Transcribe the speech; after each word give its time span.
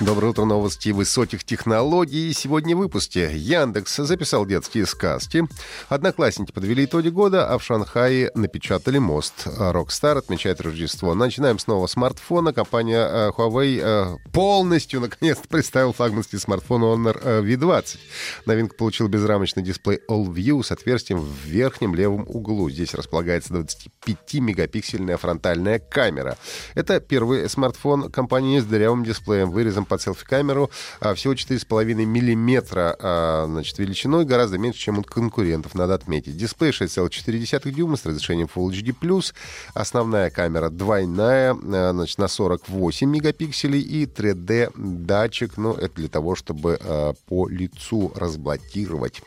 Доброе 0.00 0.28
утро, 0.28 0.44
новости 0.44 0.90
высоких 0.90 1.42
технологий. 1.42 2.32
Сегодня 2.32 2.76
в 2.76 2.78
выпуске 2.78 3.36
Яндекс 3.36 3.96
записал 3.96 4.46
детские 4.46 4.86
сказки. 4.86 5.42
Одноклассники 5.88 6.52
подвели 6.52 6.84
итоги 6.84 7.08
года, 7.08 7.48
а 7.48 7.58
в 7.58 7.64
Шанхае 7.64 8.30
напечатали 8.36 8.98
мост. 8.98 9.48
Rockstar 9.48 10.18
отмечает 10.18 10.60
Рождество. 10.60 11.16
Начинаем 11.16 11.58
с 11.58 11.66
нового 11.66 11.88
смартфона. 11.88 12.52
Компания 12.52 13.00
э, 13.00 13.30
Huawei 13.36 13.80
э, 13.82 14.16
полностью, 14.32 15.00
наконец-то, 15.00 15.48
представила 15.48 15.92
флагманский 15.92 16.38
смартфон 16.38 16.84
Honor 16.84 17.20
э, 17.20 17.42
V20. 17.42 17.98
Новинка 18.46 18.76
получил 18.76 19.08
безрамочный 19.08 19.64
дисплей 19.64 19.98
All 20.08 20.26
View 20.26 20.62
с 20.62 20.70
отверстием 20.70 21.18
в 21.18 21.44
верхнем 21.44 21.96
левом 21.96 22.24
углу. 22.28 22.70
Здесь 22.70 22.94
располагается 22.94 23.52
25-мегапиксельная 23.52 25.16
фронтальная 25.16 25.80
камера. 25.80 26.38
Это 26.76 27.00
первый 27.00 27.48
смартфон 27.48 28.12
компании 28.12 28.60
с 28.60 28.64
дырявым 28.64 29.02
дисплеем, 29.02 29.50
вырезом 29.50 29.87
под 29.88 30.02
селфи-камеру 30.02 30.70
а, 31.00 31.14
всего 31.14 31.34
4,5 31.34 31.94
миллиметра 32.04 32.96
а, 32.98 33.46
значит, 33.46 33.78
величиной, 33.78 34.24
гораздо 34.24 34.58
меньше, 34.58 34.80
чем 34.80 34.98
у 34.98 35.02
конкурентов, 35.02 35.74
надо 35.74 35.94
отметить. 35.94 36.36
Дисплей 36.36 36.70
6,4 36.70 37.70
дюйма 37.70 37.96
с 37.96 38.04
разрешением 38.04 38.48
Full 38.54 38.70
HD+, 38.70 39.32
основная 39.74 40.30
камера 40.30 40.70
двойная, 40.70 41.54
а, 41.54 41.90
значит, 41.92 42.18
на 42.18 42.28
48 42.28 43.08
мегапикселей 43.10 43.80
и 43.80 44.06
3D-датчик, 44.06 45.52
ну, 45.56 45.72
это 45.72 45.94
для 45.96 46.08
того, 46.08 46.34
чтобы 46.34 46.78
по 47.26 47.48
лицу 47.48 48.12
разблокировать 48.14 49.22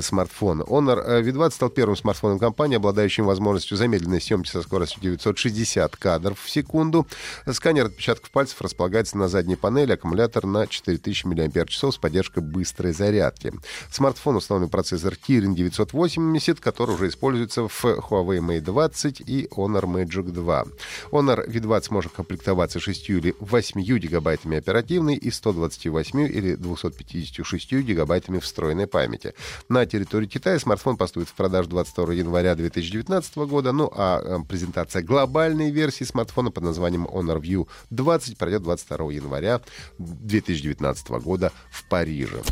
смартфон. 0.00 0.62
Honor 0.62 1.22
V20 1.22 1.50
стал 1.50 1.70
первым 1.70 1.96
смартфоном 1.96 2.38
компании, 2.38 2.76
обладающим 2.76 3.24
возможностью 3.24 3.76
замедленной 3.76 4.20
съемки 4.20 4.48
со 4.48 4.62
скоростью 4.62 5.00
960 5.00 5.96
кадров 5.96 6.38
в 6.40 6.50
секунду. 6.50 7.06
Сканер 7.50 7.86
отпечатков 7.86 8.30
пальцев 8.30 8.60
располагается 8.60 9.16
на 9.16 9.28
задней 9.28 9.56
панели, 9.56 9.85
панель, 9.86 9.94
аккумулятор 9.94 10.46
на 10.46 10.66
4000 10.66 11.24
мАч 11.26 11.78
с 11.78 11.96
поддержкой 11.98 12.42
быстрой 12.42 12.92
зарядки. 12.92 13.52
Смартфон 13.90 14.36
установлен 14.36 14.68
процессор 14.68 15.14
Kirin 15.14 15.54
980, 15.54 16.60
который 16.60 16.94
уже 16.94 17.08
используется 17.08 17.68
в 17.68 17.84
Huawei 17.84 18.40
Mate 18.40 18.60
20 18.60 19.20
и 19.20 19.48
Honor 19.56 19.84
Magic 19.84 20.30
2. 20.32 20.64
Honor 21.12 21.48
V20 21.48 21.86
может 21.90 22.12
комплектоваться 22.12 22.80
6 22.80 23.10
или 23.10 23.34
8 23.40 23.80
гигабайтами 23.80 24.58
оперативной 24.58 25.14
и 25.14 25.30
128 25.30 26.20
или 26.20 26.56
256 26.56 27.72
гигабайтами 27.72 28.38
встроенной 28.38 28.86
памяти. 28.86 29.34
На 29.68 29.86
территории 29.86 30.26
Китая 30.26 30.58
смартфон 30.58 30.96
поступит 30.96 31.28
в 31.28 31.34
продажу 31.34 31.68
22 31.68 32.14
января 32.14 32.54
2019 32.54 33.36
года, 33.36 33.72
ну 33.72 33.90
а 33.94 34.20
э, 34.22 34.38
презентация 34.48 35.02
глобальной 35.02 35.70
версии 35.70 36.04
смартфона 36.04 36.50
под 36.50 36.64
названием 36.64 37.06
Honor 37.06 37.40
View 37.40 37.68
20 37.90 38.36
пройдет 38.36 38.62
22 38.62 39.12
января 39.12 39.60
2019 39.98 41.08
года 41.08 41.52
в 41.70 41.88
Париже. 41.88 42.42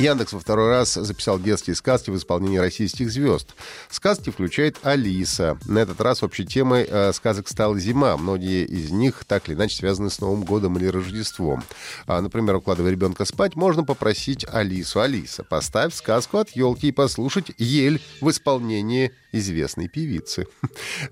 Яндекс 0.00 0.32
во 0.32 0.40
второй 0.40 0.70
раз 0.70 0.94
записал 0.94 1.38
детские 1.38 1.76
сказки 1.76 2.08
в 2.08 2.16
исполнении 2.16 2.56
российских 2.56 3.10
звезд. 3.10 3.54
Сказки 3.90 4.30
включает 4.30 4.78
Алиса. 4.82 5.58
На 5.66 5.80
этот 5.80 6.00
раз 6.00 6.22
общей 6.22 6.46
темой 6.46 6.86
э, 6.88 7.12
сказок 7.12 7.48
стала 7.48 7.78
зима. 7.78 8.16
Многие 8.16 8.64
из 8.64 8.90
них 8.90 9.26
так 9.26 9.46
или 9.46 9.54
иначе 9.54 9.76
связаны 9.76 10.08
с 10.08 10.18
Новым 10.18 10.44
годом 10.44 10.78
или 10.78 10.86
Рождеством. 10.86 11.62
А, 12.06 12.22
например, 12.22 12.56
укладывая 12.56 12.90
ребенка 12.90 13.26
спать, 13.26 13.56
можно 13.56 13.84
попросить 13.84 14.46
Алису. 14.50 15.02
Алиса, 15.02 15.44
поставь 15.44 15.94
сказку 15.94 16.38
от 16.38 16.48
елки 16.56 16.88
и 16.88 16.92
послушать 16.92 17.52
ель 17.58 18.00
в 18.22 18.30
исполнении 18.30 19.12
известной 19.32 19.88
певицы. 19.88 20.46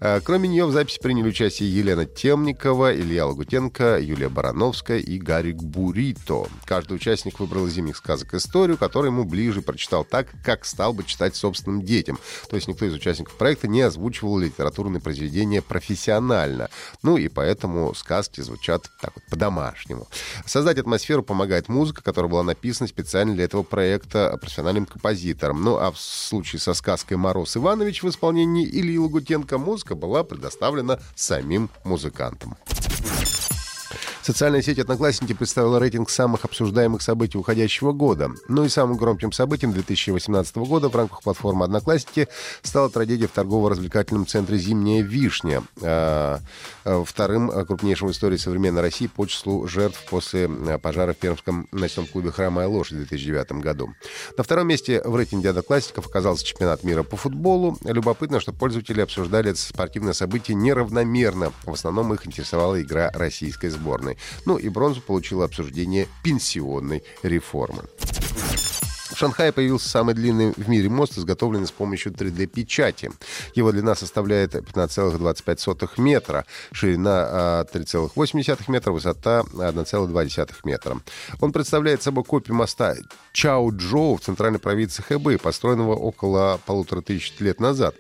А, 0.01 0.21
кроме 0.25 0.49
нее 0.49 0.65
в 0.65 0.73
записи 0.73 0.99
приняли 1.01 1.29
участие 1.29 1.71
Елена 1.71 2.07
Темникова, 2.07 2.95
Илья 2.95 3.27
Лагутенко, 3.27 3.99
Юлия 4.01 4.29
Барановская 4.29 4.99
и 4.99 5.19
Гарик 5.19 5.57
Бурито. 5.57 6.47
Каждый 6.65 6.95
участник 6.95 7.39
выбрал 7.39 7.67
из 7.67 7.75
зимних 7.75 7.97
сказок 7.97 8.33
историю, 8.33 8.78
которую 8.79 9.13
ему 9.13 9.25
ближе 9.25 9.63
прочитал 9.63 10.05
так, 10.05 10.29
как 10.45 10.65
стал 10.65 10.93
бы 10.93 11.05
читать 11.05 11.37
собственным 11.37 11.83
детям. 11.83 12.19
То 12.49 12.57
есть 12.57 12.69
никто 12.69 12.85
из 12.87 12.95
участников 12.95 13.35
проекта 13.35 13.69
не 13.69 13.83
озвучивал 13.83 14.39
литературные 14.39 15.01
произведения 15.01 15.63
профессионально. 15.63 16.69
Ну 17.03 17.17
и 17.17 17.29
поэтому 17.29 17.95
сказки 17.95 18.41
звучат 18.41 18.91
так 19.01 19.13
вот 19.15 19.25
по-домашнему. 19.27 20.09
Создать 20.47 20.79
атмосферу 20.79 21.23
помогает 21.23 21.69
музыка, 21.69 22.03
которая 22.03 22.31
была 22.31 22.43
написана 22.43 22.89
специально 22.89 23.35
для 23.35 23.45
этого 23.45 23.63
проекта 23.63 24.37
профессиональным 24.41 24.87
композитором. 24.87 25.63
Ну 25.63 25.77
а 25.77 25.91
в 25.91 25.99
случае 25.99 26.61
со 26.61 26.75
сказкой 26.75 27.17
«Мороз 27.17 27.57
Иванович» 27.57 28.03
в 28.03 28.09
исполнении 28.09 28.67
Ильи 28.67 28.99
Лагутенко 28.99 29.59
музыка 29.59 29.95
была 29.95 30.25
предоставлена 30.25 30.99
самим 31.15 31.71
музыкантам. 31.85 32.57
Социальная 34.29 34.61
сеть 34.61 34.79
«Одноклассники» 34.79 35.33
представила 35.33 35.79
рейтинг 35.79 36.11
самых 36.11 36.45
обсуждаемых 36.45 37.01
событий 37.01 37.39
уходящего 37.39 37.93
года. 37.93 38.31
Ну 38.47 38.63
и 38.63 38.69
самым 38.69 38.99
громким 38.99 39.33
событием 39.33 39.73
2018 39.73 40.55
года 40.57 40.91
в 40.91 40.95
рамках 40.95 41.23
платформы 41.23 41.65
«Одноклассники» 41.65 42.29
стала 42.61 42.91
трагедия 42.91 43.27
в 43.27 43.31
торгово-развлекательном 43.31 44.27
центре 44.27 44.59
«Зимняя 44.59 45.03
вишня». 45.03 45.63
А, 46.89 47.05
вторым 47.05 47.51
крупнейшим 47.67 48.09
в 48.09 48.13
истории 48.13 48.39
современной 48.39 48.81
России 48.81 49.09
по 49.09 49.27
числу 49.27 49.67
жертв 49.67 50.03
после 50.09 50.49
пожара 50.83 51.13
в 51.13 51.19
Пермском 51.19 51.69
ночном 51.71 52.07
клубе 52.07 52.31
«Хромая 52.31 52.67
лошадь» 52.67 52.95
в 52.95 53.09
2009 53.09 53.53
году. 53.61 53.91
На 54.39 54.43
втором 54.43 54.69
месте 54.69 55.03
в 55.05 55.15
рейтинге 55.15 55.51
«Одноклассников» 55.51 56.07
оказался 56.07 56.47
чемпионат 56.47 56.85
мира 56.85 57.03
по 57.03 57.19
футболу. 57.19 57.77
Любопытно, 57.85 58.41
что 58.41 58.55
пользователи 58.55 59.03
обсуждали 59.03 59.51
это 59.51 59.61
спортивное 59.61 60.15
событие 60.15 60.55
неравномерно. 60.55 61.53
В 61.65 61.73
основном 61.75 62.15
их 62.15 62.27
интересовала 62.27 62.81
игра 62.81 63.11
российской 63.13 63.69
сборной. 63.69 64.17
Ну 64.47 64.57
и 64.57 64.71
бронзу 64.71 65.03
получила 65.03 65.45
обсуждение 65.45 66.09
пенсионной 66.23 67.03
реформы. 67.23 67.83
Шанхае 69.19 69.51
появился 69.51 69.89
самый 69.89 70.15
длинный 70.15 70.53
в 70.57 70.69
мире 70.69 70.89
мост, 70.89 71.19
изготовленный 71.19 71.67
с 71.67 71.73
помощью 71.73 72.13
3D-печати. 72.13 73.11
Его 73.53 73.73
длина 73.73 73.97
составляет 73.97 74.55
15,25 74.55 75.89
метра, 75.97 76.45
ширина 76.71 77.65
3,8 77.73 78.57
а, 78.69 78.71
метра, 78.71 78.93
высота 78.93 79.41
1,2 79.41 80.55
метра. 80.63 81.01
Он 81.41 81.51
представляет 81.51 82.01
собой 82.01 82.23
копию 82.23 82.55
моста 82.55 82.95
Чао-Джоу 83.33 84.19
в 84.19 84.21
центральной 84.21 84.61
провинции 84.61 85.03
Хэбэй, 85.03 85.39
построенного 85.39 85.97
около 85.97 86.61
полутора 86.65 87.01
тысяч 87.01 87.35
лет 87.41 87.59
назад. 87.59 87.97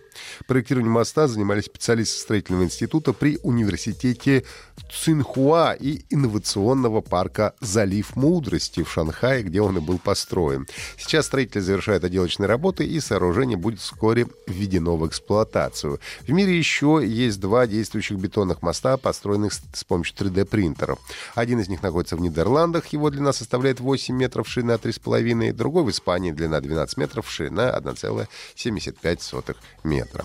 Проектированием 0.46 0.92
моста 0.92 1.28
занимались 1.28 1.66
специалисты 1.66 2.18
строительного 2.18 2.64
института 2.64 3.12
при 3.12 3.38
университете 3.42 4.44
Цинхуа 4.90 5.74
и 5.78 6.04
инновационного 6.10 7.00
парка 7.00 7.54
«Залив 7.60 8.16
мудрости» 8.16 8.82
в 8.82 8.90
Шанхае, 8.90 9.42
где 9.42 9.60
он 9.60 9.78
и 9.78 9.80
был 9.80 9.98
построен. 9.98 10.66
Сейчас 10.96 11.26
строители 11.26 11.60
завершают 11.60 12.04
отделочные 12.04 12.46
работы, 12.46 12.84
и 12.84 13.00
сооружение 13.00 13.56
будет 13.56 13.80
вскоре 13.80 14.26
введено 14.46 14.96
в 14.96 15.06
эксплуатацию. 15.06 16.00
В 16.22 16.30
мире 16.30 16.56
еще 16.56 17.02
есть 17.04 17.40
два 17.40 17.66
действующих 17.66 18.18
бетонных 18.18 18.62
моста, 18.62 18.96
построенных 18.96 19.52
с 19.52 19.84
помощью 19.84 20.16
3D-принтеров. 20.16 20.98
Один 21.34 21.60
из 21.60 21.68
них 21.68 21.82
находится 21.82 22.16
в 22.16 22.20
Нидерландах, 22.20 22.86
его 22.88 23.10
длина 23.10 23.32
составляет 23.32 23.80
8 23.80 24.14
метров, 24.14 24.48
ширина 24.48 24.74
3,5, 24.74 25.52
другой 25.52 25.84
в 25.84 25.90
Испании, 25.90 26.32
длина 26.32 26.60
12 26.60 26.96
метров, 26.96 27.30
ширина 27.30 27.76
1,75 27.78 29.56
метра 29.84 30.07
метра. 30.08 30.24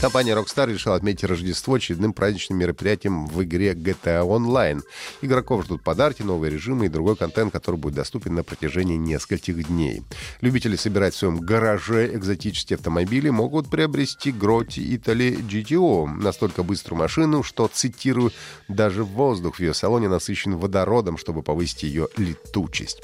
Компания 0.00 0.32
Rockstar 0.32 0.72
решила 0.72 0.96
отметить 0.96 1.24
Рождество 1.24 1.74
очередным 1.74 2.14
праздничным 2.14 2.58
мероприятием 2.58 3.26
в 3.26 3.42
игре 3.42 3.74
GTA 3.74 4.26
Online. 4.26 4.80
Игроков 5.20 5.66
ждут 5.66 5.82
подарки, 5.82 6.22
новые 6.22 6.50
режимы 6.50 6.86
и 6.86 6.88
другой 6.88 7.16
контент, 7.16 7.52
который 7.52 7.76
будет 7.76 7.96
доступен 7.96 8.34
на 8.34 8.42
протяжении 8.42 8.96
нескольких 8.96 9.62
дней. 9.68 10.02
Любители 10.40 10.76
собирать 10.76 11.12
в 11.12 11.18
своем 11.18 11.40
гараже 11.40 12.14
экзотические 12.14 12.78
автомобили 12.78 13.28
могут 13.28 13.68
приобрести 13.68 14.30
Grotti 14.30 14.82
Italy 14.82 15.36
GTO, 15.46 16.06
настолько 16.06 16.62
быструю 16.62 16.98
машину, 16.98 17.42
что, 17.42 17.68
цитирую, 17.70 18.32
даже 18.68 19.04
воздух 19.04 19.56
в 19.56 19.60
ее 19.60 19.74
салоне 19.74 20.08
насыщен 20.08 20.56
водородом, 20.56 21.18
чтобы 21.18 21.42
повысить 21.42 21.82
ее 21.82 22.08
летучесть. 22.16 23.02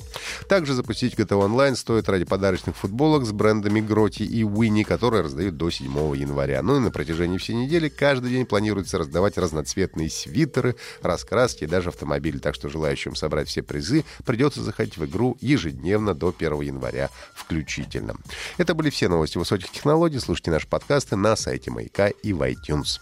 Также 0.49 0.73
запустить 0.73 1.13
GTA 1.13 1.47
Online 1.47 1.77
стоит 1.77 2.09
ради 2.09 2.25
подарочных 2.25 2.75
футболок 2.75 3.27
с 3.27 3.33
брендами 3.33 3.81
Grotti 3.81 4.25
и 4.25 4.45
Winnie, 4.45 4.85
которые 4.85 5.25
раздают 5.25 5.59
до 5.59 5.69
7 5.69 6.17
января. 6.17 6.63
Ну 6.63 6.77
и 6.86 6.86
на 6.87 6.91
протяжении 6.91 7.37
всей 7.37 7.55
недели 7.55 7.89
каждый 7.89 8.31
день 8.31 8.47
планируется 8.47 8.97
раздавать 8.97 9.37
разноцветные 9.37 10.09
свитеры, 10.09 10.77
раскраски 11.03 11.65
и 11.65 11.67
даже 11.67 11.91
автомобили. 11.91 12.39
Так 12.39 12.55
что 12.55 12.69
желающим 12.69 13.15
собрать 13.15 13.49
все 13.49 13.63
призы 13.63 14.05
придется 14.25 14.63
заходить 14.63 14.97
в 14.97 15.05
игру 15.05 15.37
ежедневно 15.41 16.15
до 16.15 16.35
1 16.37 16.61
января 16.61 17.11
включительно. 17.35 18.17
Это 18.57 18.75
были 18.75 18.91
все 18.91 19.09
новости 19.09 19.37
высоких 19.37 19.71
технологий. 19.71 20.21
Слушайте 20.21 20.53
наши 20.53 20.67
подкасты 20.67 21.17
на 21.17 21.37
сайте 21.37 21.71
Маяка 21.71 22.09
и 22.09 22.33
в 22.33 22.41
iTunes. 22.43 23.01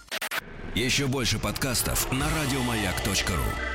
Еще 0.74 1.06
больше 1.06 1.38
подкастов 1.38 2.10
на 2.10 2.26
радиомаяк.ру. 2.28 3.73